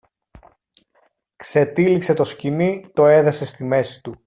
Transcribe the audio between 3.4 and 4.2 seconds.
στη μέση του